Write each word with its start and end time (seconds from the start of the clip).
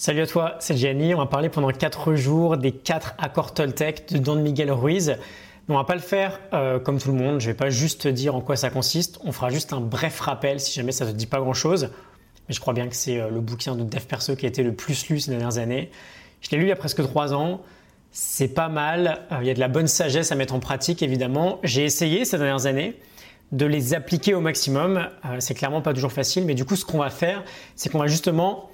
Salut 0.00 0.20
à 0.20 0.28
toi, 0.28 0.54
c'est 0.60 0.76
Gianni. 0.76 1.12
On 1.12 1.18
va 1.18 1.26
parler 1.26 1.48
pendant 1.48 1.72
4 1.72 2.14
jours 2.14 2.56
des 2.56 2.70
4 2.70 3.16
accords 3.18 3.52
Toltec 3.52 4.06
de 4.12 4.18
Don 4.18 4.36
Miguel 4.36 4.70
Ruiz. 4.70 5.16
Mais 5.66 5.74
on 5.74 5.76
va 5.76 5.82
pas 5.82 5.96
le 5.96 6.00
faire 6.00 6.38
euh, 6.52 6.78
comme 6.78 7.00
tout 7.00 7.10
le 7.10 7.18
monde. 7.18 7.40
Je 7.40 7.48
vais 7.48 7.56
pas 7.56 7.68
juste 7.68 8.02
te 8.02 8.08
dire 8.08 8.36
en 8.36 8.40
quoi 8.40 8.54
ça 8.54 8.70
consiste. 8.70 9.18
On 9.24 9.32
fera 9.32 9.50
juste 9.50 9.72
un 9.72 9.80
bref 9.80 10.20
rappel 10.20 10.60
si 10.60 10.72
jamais 10.72 10.92
ça 10.92 11.04
te 11.04 11.10
dit 11.10 11.26
pas 11.26 11.40
grand 11.40 11.52
chose. 11.52 11.90
Mais 12.48 12.54
je 12.54 12.60
crois 12.60 12.74
bien 12.74 12.86
que 12.86 12.94
c'est 12.94 13.18
euh, 13.18 13.28
le 13.28 13.40
bouquin 13.40 13.74
de 13.74 13.82
Dev 13.82 14.02
Perso 14.02 14.36
qui 14.36 14.46
a 14.46 14.48
été 14.48 14.62
le 14.62 14.72
plus 14.72 15.08
lu 15.08 15.18
ces 15.18 15.32
dernières 15.32 15.58
années. 15.58 15.90
Je 16.42 16.50
l'ai 16.50 16.58
lu 16.58 16.66
il 16.66 16.68
y 16.68 16.72
a 16.72 16.76
presque 16.76 17.02
3 17.02 17.34
ans. 17.34 17.60
C'est 18.12 18.54
pas 18.54 18.68
mal. 18.68 19.26
Euh, 19.32 19.38
il 19.40 19.48
y 19.48 19.50
a 19.50 19.54
de 19.54 19.60
la 19.60 19.66
bonne 19.66 19.88
sagesse 19.88 20.30
à 20.30 20.36
mettre 20.36 20.54
en 20.54 20.60
pratique 20.60 21.02
évidemment. 21.02 21.58
J'ai 21.64 21.84
essayé 21.84 22.24
ces 22.24 22.38
dernières 22.38 22.66
années 22.66 22.94
de 23.50 23.66
les 23.66 23.94
appliquer 23.94 24.34
au 24.34 24.40
maximum. 24.40 25.08
c'est 25.40 25.54
clairement 25.54 25.82
pas 25.82 25.92
toujours 25.92 26.12
facile. 26.12 26.44
Mais 26.44 26.54
du 26.54 26.64
coup, 26.64 26.76
ce 26.76 26.84
qu'on 26.84 26.98
va 26.98 27.10
faire, 27.10 27.42
c'est 27.74 27.90
qu'on 27.90 27.98
va 27.98 28.06
justement 28.06 28.70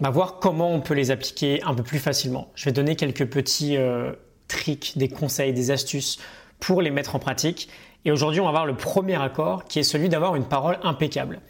bah, 0.00 0.10
voir 0.10 0.38
comment 0.40 0.72
on 0.72 0.80
peut 0.80 0.94
les 0.94 1.10
appliquer 1.10 1.62
un 1.62 1.74
peu 1.74 1.82
plus 1.82 1.98
facilement. 1.98 2.48
Je 2.54 2.64
vais 2.64 2.72
donner 2.72 2.96
quelques 2.96 3.26
petits 3.26 3.76
euh, 3.76 4.12
tricks, 4.48 4.94
des 4.96 5.08
conseils, 5.08 5.52
des 5.52 5.70
astuces 5.70 6.18
pour 6.60 6.82
les 6.82 6.90
mettre 6.90 7.14
en 7.14 7.18
pratique. 7.18 7.68
Et 8.04 8.12
aujourd'hui, 8.12 8.40
on 8.40 8.44
va 8.44 8.50
voir 8.50 8.66
le 8.66 8.76
premier 8.76 9.20
accord 9.20 9.64
qui 9.64 9.78
est 9.78 9.84
celui 9.84 10.08
d'avoir 10.08 10.36
une 10.36 10.44
parole 10.44 10.78
impeccable. 10.82 11.40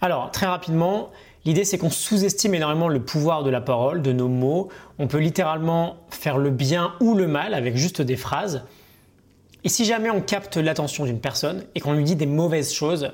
Alors, 0.00 0.30
très 0.30 0.46
rapidement, 0.46 1.10
l'idée 1.44 1.64
c'est 1.64 1.78
qu'on 1.78 1.90
sous-estime 1.90 2.54
énormément 2.54 2.88
le 2.88 3.02
pouvoir 3.02 3.42
de 3.42 3.50
la 3.50 3.60
parole, 3.60 4.02
de 4.02 4.12
nos 4.12 4.28
mots. 4.28 4.68
On 4.98 5.08
peut 5.08 5.18
littéralement 5.18 5.96
faire 6.10 6.38
le 6.38 6.50
bien 6.50 6.94
ou 7.00 7.14
le 7.14 7.26
mal 7.26 7.54
avec 7.54 7.76
juste 7.76 8.02
des 8.02 8.16
phrases. 8.16 8.64
Et 9.64 9.68
si 9.68 9.84
jamais 9.84 10.10
on 10.10 10.20
capte 10.20 10.56
l'attention 10.56 11.04
d'une 11.04 11.20
personne 11.20 11.64
et 11.74 11.80
qu'on 11.80 11.94
lui 11.94 12.04
dit 12.04 12.16
des 12.16 12.26
mauvaises 12.26 12.72
choses, 12.72 13.12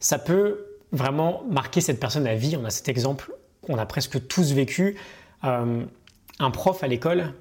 ça 0.00 0.18
peut 0.18 0.66
vraiment 0.90 1.44
marquer 1.48 1.80
cette 1.80 2.00
personne 2.00 2.26
à 2.26 2.34
vie. 2.34 2.56
On 2.60 2.64
a 2.64 2.70
cet 2.70 2.88
exemple 2.88 3.32
qu'on 3.62 3.78
a 3.78 3.86
presque 3.86 4.26
tous 4.28 4.52
vécu, 4.52 4.96
euh, 5.44 5.84
un 6.38 6.50
prof 6.50 6.82
à 6.82 6.88
l'école 6.88 7.32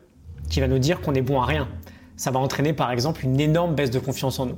qui 0.50 0.60
va 0.60 0.68
nous 0.68 0.80
dire 0.80 1.02
qu'on 1.02 1.14
est 1.14 1.22
bon 1.22 1.42
à 1.42 1.46
rien. 1.46 1.68
Ça 2.16 2.32
va 2.32 2.40
entraîner 2.40 2.74
par 2.74 2.92
exemple 2.92 3.24
une 3.24 3.40
énorme 3.40 3.76
baisse 3.76 3.92
de 3.92 4.00
confiance 4.00 4.40
en 4.40 4.48
nous. 4.48 4.58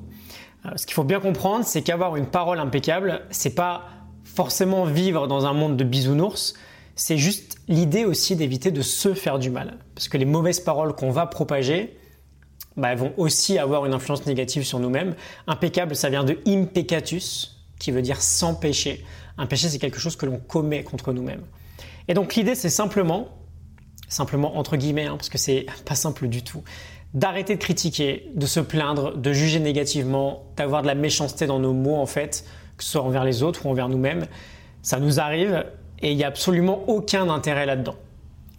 Euh, 0.66 0.72
ce 0.76 0.86
qu'il 0.86 0.94
faut 0.94 1.04
bien 1.04 1.20
comprendre, 1.20 1.66
c'est 1.66 1.82
qu'avoir 1.82 2.16
une 2.16 2.28
parole 2.28 2.60
impeccable, 2.60 3.22
c'est 3.30 3.56
pas 3.56 3.86
forcément 4.24 4.86
vivre 4.86 5.28
dans 5.28 5.46
un 5.46 5.54
monde 5.54 5.78
de 5.78 5.84
bisounours, 5.84 6.56
c'est 6.96 7.18
juste 7.18 7.58
l'idée 7.68 8.06
aussi 8.06 8.36
d'éviter 8.36 8.72
de 8.72 8.82
se 8.82 9.14
faire 9.14 9.40
du 9.40 9.50
mal. 9.50 9.78
Parce 9.96 10.08
que 10.08 10.18
les 10.18 10.26
mauvaises 10.26 10.60
paroles 10.60 10.94
qu'on 10.94 11.12
va 11.12 11.26
propager, 11.26 11.98
bah, 12.78 12.90
elles 12.92 12.98
vont 12.98 13.14
aussi 13.18 13.58
avoir 13.58 13.86
une 13.86 13.94
influence 13.94 14.26
négative 14.26 14.64
sur 14.64 14.80
nous-mêmes. 14.80 15.16
Impeccable, 15.48 15.96
ça 15.96 16.10
vient 16.10 16.24
de 16.24 16.38
impecatus, 16.48 17.53
qui 17.84 17.92
veut 17.92 18.02
dire 18.02 18.22
sans 18.22 18.56
péché. 18.56 19.04
Un 19.38 19.46
péché, 19.46 19.68
c'est 19.68 19.78
quelque 19.78 20.00
chose 20.00 20.16
que 20.16 20.26
l'on 20.26 20.38
commet 20.38 20.84
contre 20.84 21.12
nous-mêmes. 21.12 21.44
Et 22.08 22.14
donc 22.14 22.36
l'idée, 22.36 22.56
c'est 22.56 22.70
simplement, 22.70 23.28
simplement 24.08 24.58
entre 24.58 24.78
guillemets, 24.78 25.06
hein, 25.06 25.18
parce 25.18 25.28
que 25.28 25.38
c'est 25.38 25.66
pas 25.86 25.96
simple 25.96 26.30
du 26.30 26.44
tout, 26.44 26.64
d'arrêter 27.14 27.56
de 27.56 27.60
critiquer, 27.60 28.32
de 28.36 28.46
se 28.46 28.62
plaindre, 28.62 29.18
de 29.18 29.34
juger 29.34 29.60
négativement, 29.60 30.46
d'avoir 30.56 30.82
de 30.82 30.88
la 30.88 30.96
méchanceté 30.96 31.46
dans 31.46 31.60
nos 31.60 31.74
mots 31.74 31.98
en 31.98 32.06
fait, 32.06 32.46
que 32.78 32.86
ce 32.86 32.92
soit 32.92 33.02
envers 33.02 33.26
les 33.26 33.44
autres 33.44 33.66
ou 33.66 33.70
envers 33.70 33.90
nous-mêmes. 33.90 34.28
Ça 34.82 35.00
nous 35.00 35.20
arrive 35.20 35.66
et 36.00 36.12
il 36.12 36.16
n'y 36.16 36.24
a 36.24 36.28
absolument 36.28 36.86
aucun 36.88 37.30
intérêt 37.30 37.66
là-dedans. 37.66 37.96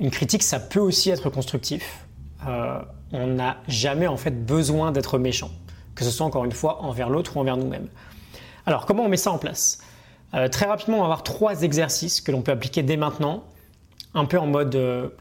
Une 0.00 0.11
critique, 0.11 0.42
ça 0.42 0.61
peut 0.61 0.81
aussi 0.81 1.09
être 1.09 1.31
constructif. 1.31 2.05
Euh, 2.47 2.78
on 3.12 3.28
n'a 3.28 3.56
jamais 3.69 4.06
en 4.06 4.19
fait 4.19 4.44
besoin 4.44 4.92
d'être 4.92 5.16
méchant, 5.16 5.50
que 5.94 6.05
ce 6.05 6.11
soit 6.11 6.27
encore 6.27 6.44
une 6.44 6.53
fois 6.53 6.83
envers 6.83 7.09
l'autre 7.09 7.38
ou 7.38 7.41
envers 7.41 7.56
nous-mêmes. 7.56 7.88
Alors 8.66 8.86
comment 8.86 9.04
on 9.04 9.08
met 9.08 9.16
ça 9.16 9.30
en 9.30 9.38
place 9.38 9.78
euh, 10.34 10.48
Très 10.48 10.66
rapidement, 10.66 10.98
on 10.98 11.00
va 11.00 11.06
avoir 11.06 11.22
trois 11.22 11.62
exercices 11.62 12.20
que 12.20 12.32
l'on 12.32 12.42
peut 12.42 12.52
appliquer 12.52 12.82
dès 12.82 12.96
maintenant, 12.96 13.44
un 14.14 14.24
peu 14.24 14.38
en 14.38 14.46
mode 14.46 14.74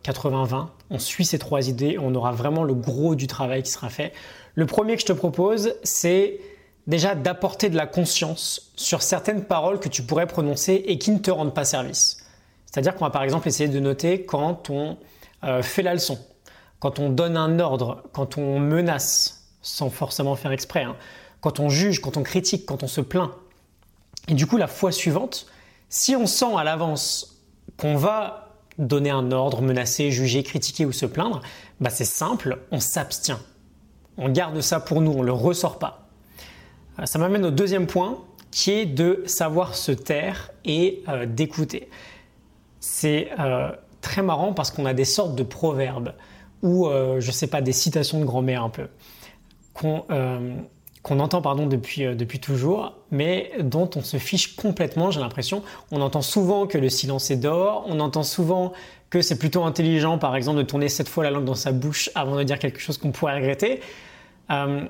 80-20. 0.03 0.55
Euh, 0.55 0.63
on 0.89 0.99
suit 0.99 1.25
ces 1.25 1.39
trois 1.39 1.67
idées, 1.67 1.97
on 1.99 2.13
aura 2.15 2.31
vraiment 2.31 2.63
le 2.63 2.73
gros 2.73 3.15
du 3.15 3.27
travail 3.27 3.63
qui 3.63 3.71
sera 3.71 3.89
fait. 3.89 4.13
Le 4.55 4.65
premier 4.65 4.95
que 4.95 5.01
je 5.01 5.07
te 5.07 5.13
propose, 5.13 5.73
c'est 5.83 6.39
déjà 6.87 7.15
d'apporter 7.15 7.69
de 7.69 7.77
la 7.77 7.87
conscience 7.87 8.71
sur 8.75 9.01
certaines 9.01 9.45
paroles 9.45 9.79
que 9.79 9.89
tu 9.89 10.03
pourrais 10.03 10.27
prononcer 10.27 10.83
et 10.85 10.97
qui 10.97 11.11
ne 11.11 11.19
te 11.19 11.31
rendent 11.31 11.53
pas 11.53 11.65
service. 11.65 12.17
C'est-à-dire 12.65 12.95
qu'on 12.95 13.05
va 13.05 13.11
par 13.11 13.23
exemple 13.23 13.47
essayer 13.47 13.69
de 13.69 13.79
noter 13.79 14.25
quand 14.25 14.69
on 14.69 14.97
euh, 15.43 15.61
fait 15.61 15.81
la 15.81 15.93
leçon, 15.93 16.17
quand 16.79 16.99
on 16.99 17.09
donne 17.09 17.37
un 17.37 17.59
ordre, 17.59 18.03
quand 18.13 18.37
on 18.37 18.59
menace, 18.59 19.47
sans 19.61 19.89
forcément 19.89 20.35
faire 20.35 20.51
exprès, 20.51 20.83
hein, 20.83 20.95
quand 21.43 21.59
on 21.59 21.67
juge, 21.67 21.99
quand 21.99 22.15
on 22.15 22.23
critique, 22.23 22.65
quand 22.65 22.83
on 22.83 22.87
se 22.87 23.01
plaint. 23.01 23.29
Et 24.29 24.33
du 24.33 24.47
coup, 24.47 24.55
la 24.55 24.67
fois 24.67 24.93
suivante, 24.93 25.45
si 25.89 26.15
on 26.15 26.25
sent 26.25 26.55
à 26.57 26.63
l'avance 26.63 27.43
qu'on 27.77 27.97
va 27.97 28.53
donner 28.77 29.09
un 29.09 29.29
ordre, 29.33 29.61
menacer, 29.61 30.09
juger, 30.09 30.41
critiquer 30.43 30.85
ou 30.85 30.93
se 30.93 31.05
plaindre, 31.05 31.41
bah 31.81 31.89
c'est 31.89 32.05
simple, 32.05 32.59
on 32.71 32.79
s'abstient. 32.79 33.39
On 34.17 34.29
garde 34.29 34.61
ça 34.61 34.79
pour 34.79 35.01
nous, 35.01 35.11
on 35.11 35.19
ne 35.19 35.25
le 35.25 35.33
ressort 35.33 35.79
pas. 35.79 36.07
Euh, 36.99 37.05
ça 37.05 37.19
m'amène 37.19 37.43
au 37.43 37.51
deuxième 37.51 37.87
point, 37.87 38.23
qui 38.49 38.71
est 38.71 38.85
de 38.85 39.21
savoir 39.25 39.75
se 39.75 39.91
taire 39.91 40.49
et 40.63 41.03
euh, 41.09 41.25
d'écouter. 41.25 41.89
C'est 42.79 43.31
euh, 43.37 43.69
très 43.99 44.21
marrant 44.21 44.53
parce 44.53 44.71
qu'on 44.71 44.85
a 44.85 44.93
des 44.93 45.05
sortes 45.05 45.35
de 45.35 45.43
proverbes 45.43 46.13
ou, 46.61 46.87
je 46.89 47.27
ne 47.27 47.31
sais 47.33 47.47
pas, 47.47 47.59
des 47.59 47.73
citations 47.73 48.21
de 48.21 48.25
grand-mère 48.25 48.63
un 48.63 48.69
peu, 48.69 48.87
qu'on 49.73 50.05
qu'on 51.03 51.19
entend 51.19 51.41
pardon 51.41 51.67
depuis, 51.67 52.05
euh, 52.05 52.15
depuis 52.15 52.39
toujours, 52.39 52.95
mais 53.11 53.51
dont 53.59 53.89
on 53.95 54.01
se 54.01 54.17
fiche 54.17 54.55
complètement, 54.55 55.11
j'ai 55.11 55.19
l'impression. 55.19 55.61
On 55.91 56.01
entend 56.01 56.21
souvent 56.21 56.65
que 56.65 56.77
le 56.77 56.89
silence 56.89 57.29
est 57.29 57.35
d'or, 57.35 57.85
on 57.87 57.99
entend 57.99 58.23
souvent 58.23 58.73
que 59.09 59.21
c'est 59.21 59.37
plutôt 59.37 59.63
intelligent, 59.63 60.17
par 60.17 60.35
exemple, 60.35 60.57
de 60.57 60.63
tourner 60.63 60.89
sept 60.89 61.07
fois 61.07 61.23
la 61.23 61.29
langue 61.29 61.45
dans 61.45 61.53
sa 61.53 61.71
bouche 61.71 62.09
avant 62.15 62.35
de 62.35 62.43
dire 62.43 62.57
quelque 62.57 62.79
chose 62.79 62.97
qu'on 62.97 63.11
pourrait 63.11 63.35
regretter. 63.35 63.81
Euh, 64.49 64.85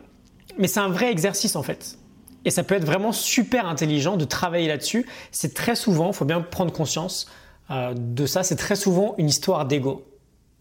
mais 0.57 0.67
c'est 0.67 0.79
un 0.79 0.89
vrai 0.89 1.11
exercice 1.11 1.55
en 1.55 1.63
fait. 1.63 1.97
Et 2.45 2.51
ça 2.51 2.63
peut 2.63 2.75
être 2.75 2.85
vraiment 2.85 3.11
super 3.11 3.67
intelligent 3.67 4.15
de 4.15 4.25
travailler 4.25 4.67
là-dessus. 4.67 5.07
C'est 5.31 5.53
très 5.53 5.75
souvent, 5.75 6.07
il 6.07 6.13
faut 6.13 6.25
bien 6.25 6.41
prendre 6.41 6.71
conscience 6.71 7.27
euh, 7.71 7.93
de 7.95 8.25
ça, 8.25 8.43
c'est 8.43 8.55
très 8.55 8.75
souvent 8.75 9.15
une 9.17 9.27
histoire 9.27 9.65
d'ego. 9.65 10.05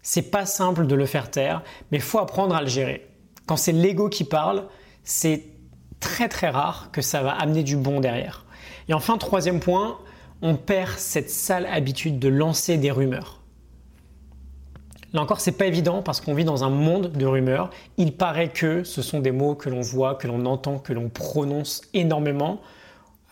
C'est 0.03 0.31
pas 0.31 0.47
simple 0.47 0.87
de 0.87 0.95
le 0.95 1.07
faire 1.07 1.31
taire, 1.31 1.63
mais 1.91 1.99
il 1.99 2.03
faut 2.03 2.19
apprendre 2.19 2.55
à 2.55 2.63
le 2.63 2.69
gérer. 2.69 3.09
Quand 3.47 3.57
c'est 3.57 3.73
l'ego 3.73 4.09
qui 4.09 4.25
parle, 4.25 4.65
c'est 5.05 5.45
très 6.01 6.29
très 6.29 6.51
rare 6.51 6.91
que 6.93 7.01
ça 7.01 7.23
va 7.23 7.33
amener 7.33 7.63
du 7.63 7.77
bon 7.77 8.01
derrière. 8.01 8.45
Et 8.89 8.95
enfin, 8.95 9.19
troisième 9.19 9.61
point, 9.61 9.99
on 10.43 10.57
perd 10.57 10.99
cette 10.99 11.31
sale 11.31 11.67
habitude 11.67 12.19
de 12.19 12.29
lancer 12.29 12.77
des 12.77 12.91
rumeurs. 12.91 13.43
Là 15.13 15.21
encore, 15.21 15.41
c'est 15.41 15.53
pas 15.53 15.67
évident 15.67 16.03
parce 16.03 16.21
qu'on 16.21 16.35
vit 16.35 16.45
dans 16.45 16.65
un 16.65 16.71
monde 16.71 17.13
de 17.13 17.27
rumeurs. 17.27 17.71
Il 17.99 18.17
paraît 18.17 18.49
que 18.49 18.83
ce 18.83 19.03
sont 19.03 19.21
des 19.21 19.31
mots 19.31 19.55
que 19.55 19.69
l'on 19.69 19.83
voit, 19.83 20.15
que 20.15 20.27
l'on 20.27 20.47
entend, 20.47 20.79
que 20.79 20.93
l'on 20.93 21.11
prononce 21.11 21.83
énormément. 21.93 22.61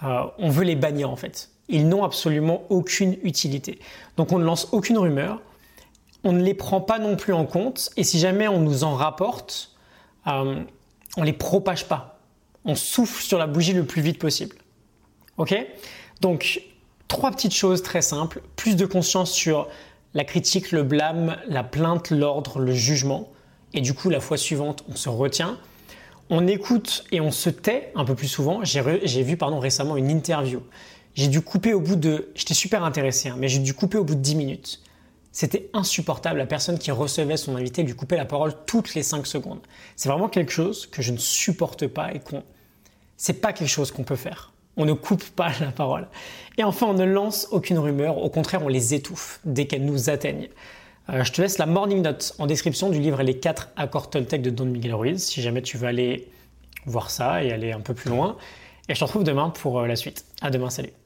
Euh, 0.02 0.25
on 0.38 0.50
veut 0.50 0.64
les 0.64 0.76
bannir 0.76 1.10
en 1.10 1.16
fait. 1.16 1.50
Ils 1.69 1.88
n'ont 1.88 2.04
absolument 2.04 2.64
aucune 2.69 3.16
utilité. 3.22 3.78
Donc 4.16 4.32
on 4.32 4.38
ne 4.38 4.44
lance 4.44 4.69
aucune 4.72 4.98
rumeur. 4.98 5.41
On 6.22 6.32
ne 6.32 6.42
les 6.42 6.54
prend 6.54 6.82
pas 6.82 6.98
non 6.98 7.16
plus 7.16 7.32
en 7.32 7.47
compte. 7.47 7.91
Et 7.97 8.04
si 8.04 8.19
jamais 8.19 8.47
on 8.47 8.60
nous 8.60 8.84
en 8.84 8.94
rapporte, 8.94 9.75
euh, 10.26 10.62
on 11.16 11.22
les 11.22 11.32
propage 11.32 11.87
pas. 11.87 12.21
On 12.65 12.75
souffle 12.75 13.22
sur 13.22 13.38
la 13.38 13.47
bougie 13.47 13.72
le 13.72 13.84
plus 13.84 14.03
vite 14.03 14.19
possible. 14.19 14.56
Ok? 15.38 15.54
Donc, 16.21 16.62
trois 17.09 17.31
petites 17.31 17.54
choses 17.54 17.82
très 17.82 18.03
simples. 18.03 18.43
Plus 18.56 18.76
de 18.76 18.87
conscience 18.87 19.32
sur 19.32 19.69
la 20.15 20.25
critique, 20.25 20.72
le 20.72 20.82
blâme, 20.82 21.37
la 21.49 21.65
plainte, 21.65 22.10
l'ordre, 22.10 22.59
le 22.59 22.72
jugement. 22.72 23.31
Et 23.72 23.81
du 23.81 23.94
coup, 23.94 24.10
la 24.10 24.20
fois 24.20 24.37
suivante, 24.37 24.84
on 24.88 24.97
se 24.97 25.09
retient. 25.09 25.59
On 26.28 26.47
écoute 26.47 27.04
et 27.10 27.20
on 27.20 27.31
se 27.31 27.50
tait 27.50 27.93
un 27.94 28.04
peu 28.04 28.15
plus 28.15 28.28
souvent. 28.28 28.60
J'ai 28.65 29.22
vu 29.22 29.37
récemment 29.41 29.97
une 29.97 30.10
interview. 30.10 30.62
J'ai 31.15 31.28
dû 31.28 31.41
couper 31.41 31.75
au 31.75 31.81
bout 31.81 31.97
de... 31.97 32.31
J'étais 32.34 32.54
super 32.54 32.84
intéressé, 32.84 33.28
hein, 33.28 33.37
mais 33.38 33.49
j'ai 33.49 33.59
dû 33.59 33.75
couper 33.75 33.99
au 33.99 34.04
bout 34.04 34.15
de 34.15 34.20
10 34.20 34.37
minutes. 34.37 34.81
C'était 35.33 35.71
insupportable. 35.73 36.39
La 36.39 36.47
personne 36.47 36.79
qui 36.79 36.91
recevait 36.91 37.37
son 37.37 37.56
invité 37.56 37.82
lui 37.82 37.94
coupait 37.94 38.17
la 38.17 38.25
parole 38.25 38.53
toutes 38.67 38.94
les 38.94 39.03
5 39.03 39.27
secondes. 39.27 39.61
C'est 39.97 40.09
vraiment 40.09 40.29
quelque 40.29 40.53
chose 40.53 40.87
que 40.87 41.03
je 41.03 41.12
ne 41.12 41.19
supporte 41.19 41.87
pas 41.87 42.12
et 42.12 42.19
qu'on. 42.19 42.43
C'est 43.17 43.41
pas 43.41 43.53
quelque 43.53 43.69
chose 43.69 43.93
qu'on 43.93 44.03
peut 44.03 44.17
faire. 44.17 44.53
On 44.77 44.85
ne 44.85 44.93
coupe 44.93 45.25
pas 45.25 45.53
la 45.61 45.73
parole. 45.73 46.09
Et 46.59 46.65
enfin, 46.65 46.87
on 46.87 46.94
ne 46.94 47.05
lance 47.05 47.49
aucune 47.50 47.79
rumeur. 47.79 48.19
Au 48.19 48.31
contraire, 48.31 48.65
on 48.65 48.69
les 48.69 48.94
étouffe 48.94 49.41
dès 49.44 49.67
qu'elles 49.67 49.85
nous 49.85 50.11
atteignent. 50.11 50.49
Euh, 51.11 51.25
je 51.25 51.33
te 51.33 51.43
laisse 51.43 51.59
la 51.59 51.67
morning 51.67 52.03
note 52.03 52.35
en 52.38 52.47
description 52.47 52.88
du 52.88 52.99
livre 53.00 53.23
Les 53.23 53.38
4 53.38 53.71
accords 53.76 54.11
Toltec 54.11 54.43
de 54.43 54.50
Don 54.50 54.67
Miguel 54.67 54.94
Ruiz 54.94 55.23
si 55.23 55.43
jamais 55.43 55.62
tu 55.62 55.76
veux 55.76 55.88
aller 55.88 56.29
voir 56.87 57.11
ça 57.11 57.43
et 57.43 57.53
aller 57.53 57.73
un 57.73 57.81
peu 57.81 57.94
plus 57.94 58.11
loin. 58.11 58.37
Et 58.88 58.94
je 58.94 59.00
te 59.00 59.05
retrouve 59.05 59.25
demain 59.25 59.50
pour 59.50 59.81
euh, 59.81 59.87
la 59.87 59.97
suite. 59.97 60.25
À 60.41 60.50
demain, 60.50 60.71
salut. 60.71 61.00